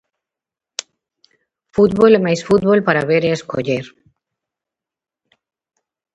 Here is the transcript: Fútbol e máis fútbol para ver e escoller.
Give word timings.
Fútbol 1.75 2.11
e 2.17 2.23
máis 2.25 2.41
fútbol 2.47 2.79
para 2.87 3.07
ver 3.09 3.23
e 3.29 3.35
escoller. 3.37 3.85